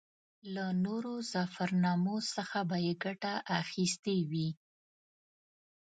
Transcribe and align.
له 0.53 0.65
نورو 0.85 1.13
ظفرنامو 1.33 2.17
څخه 2.33 2.59
به 2.69 2.77
یې 2.85 2.93
ګټه 3.03 3.33
اخیستې 3.61 4.17
وي. 4.31 4.49